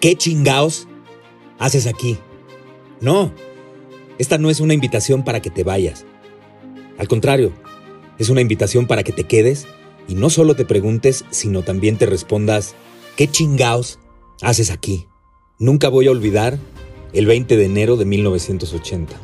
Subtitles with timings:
[0.00, 0.88] ¿Qué chingaos
[1.58, 2.16] haces aquí?
[3.02, 3.34] No,
[4.18, 6.06] esta no es una invitación para que te vayas.
[6.96, 7.52] Al contrario,
[8.18, 9.66] es una invitación para que te quedes
[10.08, 12.74] y no solo te preguntes, sino también te respondas,
[13.14, 13.98] ¿qué chingaos
[14.40, 15.06] haces aquí?
[15.58, 16.58] Nunca voy a olvidar
[17.12, 19.14] el 20 de enero de 1980.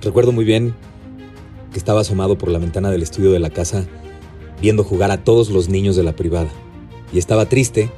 [0.00, 0.76] Recuerdo muy bien
[1.72, 3.84] que estaba asomado por la ventana del estudio de la casa
[4.62, 6.50] viendo jugar a todos los niños de la privada.
[7.12, 7.90] Y estaba triste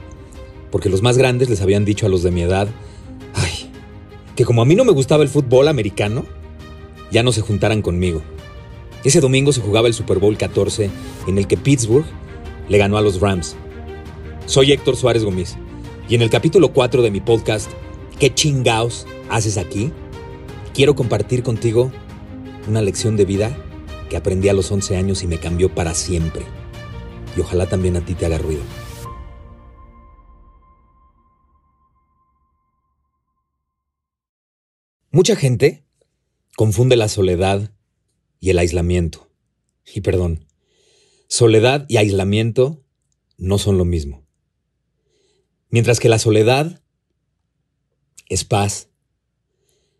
[0.70, 2.68] porque los más grandes les habían dicho a los de mi edad,
[3.34, 3.70] ay,
[4.34, 6.24] que como a mí no me gustaba el fútbol americano,
[7.10, 8.22] ya no se juntaran conmigo.
[9.04, 10.90] Ese domingo se jugaba el Super Bowl 14
[11.26, 12.06] en el que Pittsburgh
[12.68, 13.56] le ganó a los Rams.
[14.46, 15.56] Soy Héctor Suárez Gómez
[16.08, 17.70] y en el capítulo 4 de mi podcast
[18.18, 19.92] ¿Qué chingaos haces aquí?
[20.72, 21.92] Quiero compartir contigo
[22.66, 23.54] una lección de vida
[24.08, 26.42] que aprendí a los 11 años y me cambió para siempre.
[27.36, 28.62] Y ojalá también a ti te haga ruido.
[35.16, 35.82] Mucha gente
[36.56, 37.72] confunde la soledad
[38.38, 39.30] y el aislamiento.
[39.94, 40.46] Y perdón,
[41.26, 42.84] soledad y aislamiento
[43.38, 44.26] no son lo mismo.
[45.70, 46.82] Mientras que la soledad
[48.28, 48.90] es paz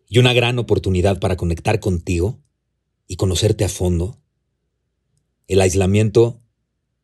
[0.07, 2.39] y una gran oportunidad para conectar contigo
[3.07, 4.21] y conocerte a fondo,
[5.47, 6.43] el aislamiento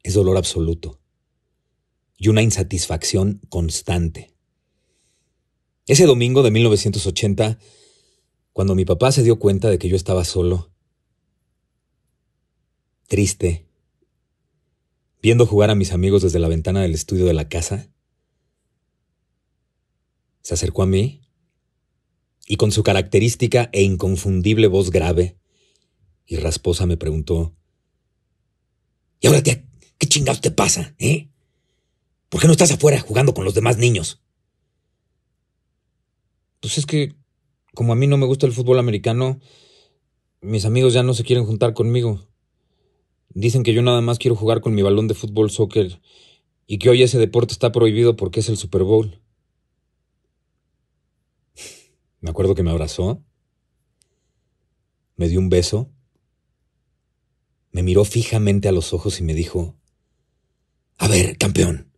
[0.03, 1.01] es dolor absoluto
[2.15, 4.35] y una insatisfacción constante.
[5.87, 7.57] Ese domingo de 1980,
[8.53, 10.71] cuando mi papá se dio cuenta de que yo estaba solo,
[13.07, 13.67] triste,
[15.21, 17.89] viendo jugar a mis amigos desde la ventana del estudio de la casa,
[20.41, 21.21] se acercó a mí
[22.45, 25.37] y con su característica e inconfundible voz grave
[26.25, 27.55] y rasposa me preguntó,
[29.23, 29.63] ¿Y ahora tía,
[29.97, 31.29] qué chingados te pasa, eh?
[32.27, 34.21] ¿Por qué no estás afuera jugando con los demás niños?
[36.59, 37.15] Pues es que,
[37.73, 39.39] como a mí no me gusta el fútbol americano,
[40.41, 42.27] mis amigos ya no se quieren juntar conmigo.
[43.29, 46.01] Dicen que yo nada más quiero jugar con mi balón de fútbol soccer
[46.67, 49.19] y que hoy ese deporte está prohibido porque es el Super Bowl.
[52.19, 53.23] Me acuerdo que me abrazó,
[55.15, 55.91] me dio un beso,
[57.71, 59.75] me miró fijamente a los ojos y me dijo,
[60.97, 61.91] A ver, campeón.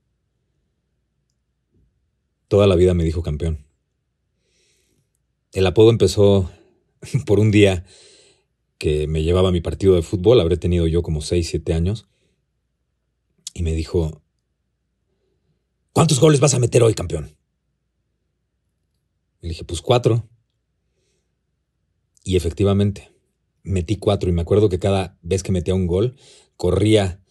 [2.47, 3.65] Toda la vida me dijo campeón.
[5.55, 6.51] El apodo empezó
[7.25, 7.85] por un día
[8.77, 12.09] que me llevaba a mi partido de fútbol, habré tenido yo como 6, 7 años,
[13.53, 14.21] y me dijo,
[15.93, 17.37] ¿cuántos goles vas a meter hoy, campeón?
[19.39, 20.27] Le dije, pues cuatro.
[22.25, 23.13] Y efectivamente,
[23.63, 26.17] metí cuatro y me acuerdo que cada vez que metía un gol,
[26.57, 27.23] corría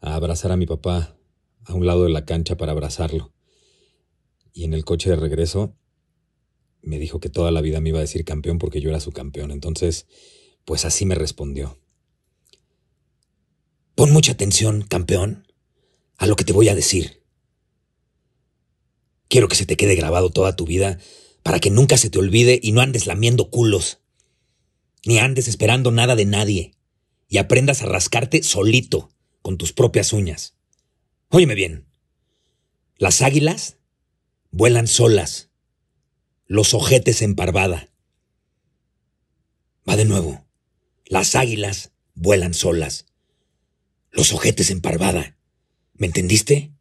[0.00, 1.16] a abrazar a mi papá
[1.64, 3.32] a un lado de la cancha para abrazarlo.
[4.52, 5.74] Y en el coche de regreso
[6.84, 9.12] me dijo que toda la vida me iba a decir campeón porque yo era su
[9.12, 9.50] campeón.
[9.50, 10.06] Entonces,
[10.64, 11.78] pues así me respondió.
[13.94, 15.46] Pon mucha atención, campeón,
[16.16, 17.22] a lo que te voy a decir.
[19.28, 20.98] Quiero que se te quede grabado toda tu vida
[21.42, 23.98] para que nunca se te olvide y no andes lamiendo culos,
[25.04, 26.72] ni andes esperando nada de nadie,
[27.28, 29.10] y aprendas a rascarte solito
[29.42, 30.54] con tus propias uñas.
[31.28, 31.86] Óyeme bien,
[32.96, 33.76] las águilas
[34.50, 35.50] vuelan solas,
[36.46, 37.88] los ojetes en parvada.
[39.88, 40.44] Va de nuevo.
[41.06, 43.06] Las águilas vuelan solas.
[44.10, 45.38] Los ojetes en parvada.
[45.94, 46.72] ¿Me entendiste?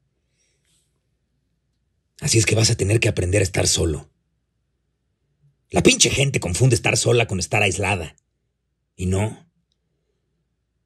[2.20, 4.10] Así es que vas a tener que aprender a estar solo.
[5.70, 8.16] La pinche gente confunde estar sola con estar aislada.
[8.96, 9.50] Y no.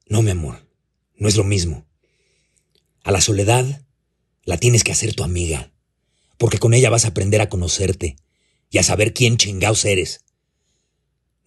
[0.07, 0.67] No, mi amor.
[1.15, 1.85] No es lo mismo.
[3.03, 3.85] A la soledad
[4.43, 5.71] la tienes que hacer tu amiga.
[6.37, 8.17] Porque con ella vas a aprender a conocerte
[8.69, 10.25] y a saber quién chingaos eres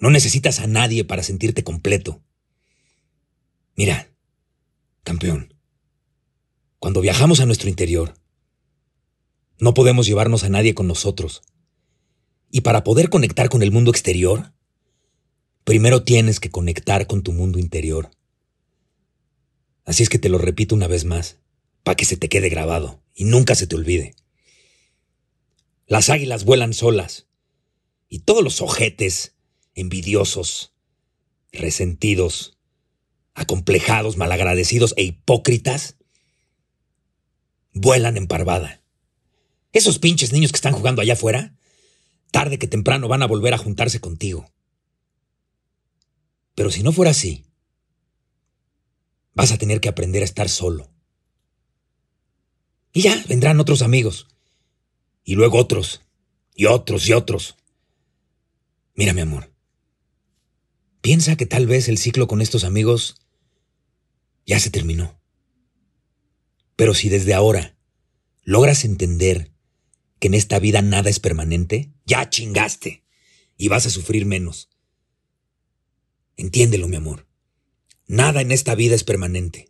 [0.01, 2.23] no necesitas a nadie para sentirte completo.
[3.77, 4.11] Mira,
[5.05, 5.55] campeón,
[6.79, 8.15] cuando viajamos a nuestro interior,
[9.59, 11.43] no podemos llevarnos a nadie con nosotros.
[12.51, 14.55] Y para poder conectar con el mundo exterior,
[15.65, 18.11] primero tienes que conectar con tu mundo interior.
[19.85, 21.39] Así es que te lo repito una vez más,
[21.83, 23.03] para que se te quede grabado.
[23.13, 24.15] y nunca se te olvide.
[25.91, 27.27] Las águilas vuelan solas
[28.09, 29.35] y todos los ojetes,
[29.75, 30.73] envidiosos,
[31.51, 32.57] resentidos,
[33.35, 35.97] acomplejados, malagradecidos e hipócritas,
[37.73, 38.85] vuelan en parvada.
[39.73, 41.57] Esos pinches niños que están jugando allá afuera,
[42.31, 44.49] tarde que temprano van a volver a juntarse contigo.
[46.55, 47.47] Pero si no fuera así,
[49.35, 50.89] vas a tener que aprender a estar solo.
[52.93, 54.29] Y ya vendrán otros amigos,
[55.25, 56.03] y luego otros,
[56.55, 57.57] y otros, y otros.
[58.95, 59.53] Mira, mi amor,
[61.01, 63.17] piensa que tal vez el ciclo con estos amigos
[64.47, 65.21] ya se terminó.
[66.77, 67.77] Pero si desde ahora
[68.43, 69.53] logras entender
[70.19, 73.05] que en esta vida nada es permanente, ya chingaste
[73.57, 74.69] y vas a sufrir menos.
[76.37, 77.27] Entiéndelo, mi amor.
[78.07, 79.69] Nada en esta vida es permanente.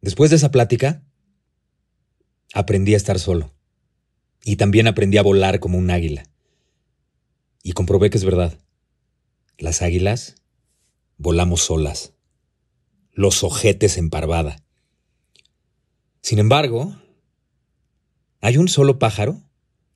[0.00, 1.02] Después de esa plática,
[2.54, 3.52] aprendí a estar solo.
[4.44, 6.30] Y también aprendí a volar como un águila.
[7.62, 8.58] Y comprobé que es verdad.
[9.58, 10.36] Las águilas
[11.18, 12.14] volamos solas.
[13.12, 14.62] Los ojetes en parvada.
[16.22, 16.96] Sin embargo,
[18.40, 19.42] hay un solo pájaro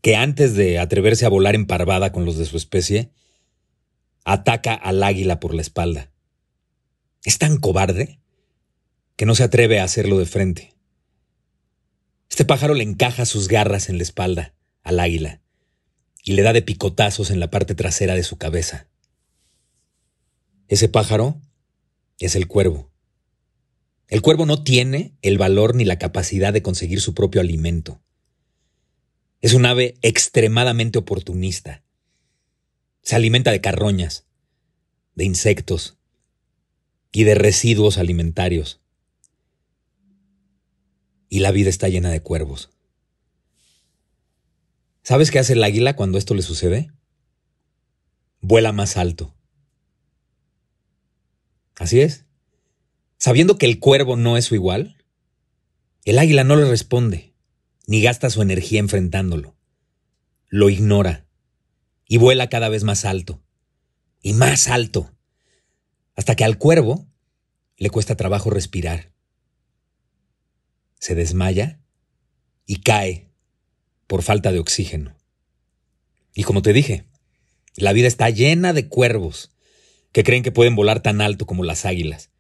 [0.03, 3.13] que antes de atreverse a volar en parvada con los de su especie,
[4.25, 6.11] ataca al águila por la espalda.
[7.25, 8.21] Es tan cobarde
[9.17, 10.78] que no se atreve a hacerlo de frente.
[12.29, 15.41] Este pájaro le encaja sus garras en la espalda al águila
[16.23, 18.89] y le da de picotazos en la parte trasera de su cabeza.
[20.69, 21.41] Ese pájaro
[22.19, 22.91] es el cuervo.
[24.09, 28.03] El cuervo no tiene el valor ni la capacidad de conseguir su propio alimento.
[29.41, 31.85] Es un ave extremadamente oportunista.
[33.03, 34.27] Se alimenta de carroñas,
[35.15, 35.99] de insectos
[37.13, 38.81] y de residuos alimentarios.
[41.29, 42.71] Y la vida está llena de cuervos.
[45.03, 46.91] ¿Sabes qué hace el águila cuando esto le sucede?
[48.41, 49.35] Vuela más alto.
[51.77, 52.25] Así es.
[53.17, 54.97] Sabiendo que el cuervo no es su igual,
[56.05, 57.33] el águila no le responde,
[57.87, 59.57] ni gasta su energía enfrentándolo.
[60.49, 61.27] Lo ignora
[62.07, 63.43] y vuela cada vez más alto
[64.23, 65.11] y más alto,
[66.17, 67.07] hasta que al cuervo
[67.77, 69.13] le cuesta trabajo respirar.
[70.99, 71.81] Se desmaya
[72.67, 73.31] y cae
[74.07, 75.17] por falta de oxígeno.
[76.35, 77.05] Y como te dije,
[77.77, 79.53] la vida está llena de cuervos
[80.13, 82.31] que creen que pueden volar tan alto como las águilas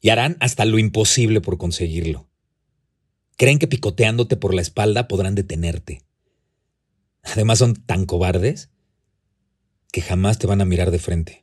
[0.00, 2.28] y harán hasta lo imposible por conseguirlo.
[3.36, 6.02] Creen que picoteándote por la espalda podrán detenerte.
[7.22, 8.70] Además son tan cobardes
[9.92, 11.42] que jamás te van a mirar de frente.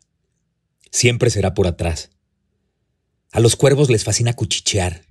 [0.92, 2.12] Siempre será por atrás.
[3.32, 5.06] A los cuervos les fascina cuchichear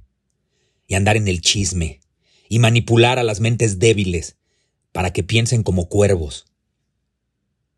[0.90, 2.00] y andar en el chisme
[2.50, 4.36] y manipular a las mentes débiles
[4.92, 6.44] para que piensen como cuervos.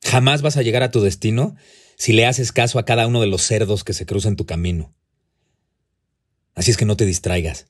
[0.03, 1.55] Jamás vas a llegar a tu destino
[1.97, 4.93] si le haces caso a cada uno de los cerdos que se cruzan tu camino.
[6.57, 7.67] Así es que no te distraigas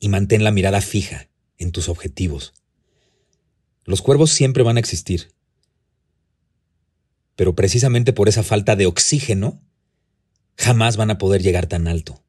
[0.00, 1.28] y mantén la mirada fija
[1.58, 2.54] en tus objetivos.
[3.84, 5.34] Los cuervos siempre van a existir
[7.36, 9.60] pero precisamente por esa falta de oxígeno,
[10.56, 12.23] jamás van a poder llegar tan alto.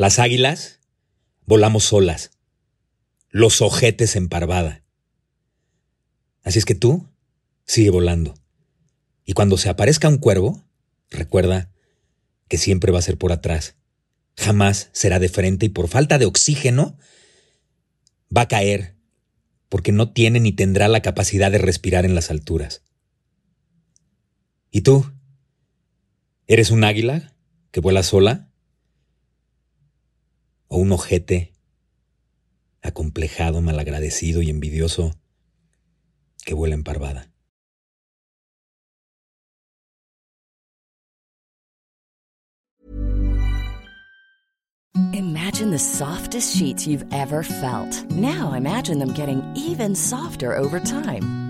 [0.00, 0.80] Las águilas
[1.44, 2.30] volamos solas,
[3.28, 4.82] los ojetes en parvada.
[6.42, 7.06] Así es que tú
[7.66, 8.34] sigue volando.
[9.26, 10.64] Y cuando se aparezca un cuervo,
[11.10, 11.70] recuerda
[12.48, 13.76] que siempre va a ser por atrás.
[14.38, 16.96] Jamás será de frente y por falta de oxígeno
[18.34, 18.96] va a caer
[19.68, 22.84] porque no tiene ni tendrá la capacidad de respirar en las alturas.
[24.70, 25.12] ¿Y tú?
[26.46, 27.34] ¿Eres un águila
[27.70, 28.49] que vuela sola?
[30.72, 31.52] ¿O un ojete
[32.80, 35.10] acomplejado, malagradecido y envidioso
[36.44, 37.26] que vuela en parvada?
[45.12, 48.04] Imagine the softest sheets you've ever felt.
[48.12, 51.49] Now imagine them getting even softer over time.